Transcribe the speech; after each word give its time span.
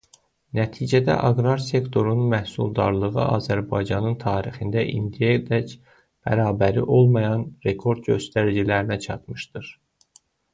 Nəticədə 0.59 1.15
aqrar 1.25 1.59
sektorun 1.65 2.23
məhsuldarlığı 2.31 3.25
Azərbaycanın 3.25 4.15
tarixində 4.23 4.85
indiyədək 4.93 5.75
bərabəri 6.29 6.87
olmayan 6.97 7.45
rekord 7.69 8.03
göstəricilərinə 8.09 8.99
çatmışdır. 9.07 9.71